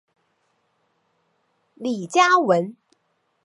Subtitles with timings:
[1.75, 2.75] 李嘉文。